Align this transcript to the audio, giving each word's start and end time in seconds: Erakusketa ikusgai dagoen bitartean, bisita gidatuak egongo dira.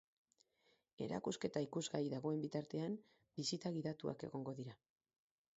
Erakusketa 1.07 1.63
ikusgai 1.67 2.01
dagoen 2.15 2.41
bitartean, 2.47 2.97
bisita 3.41 3.75
gidatuak 3.79 4.29
egongo 4.31 4.59
dira. 4.63 4.79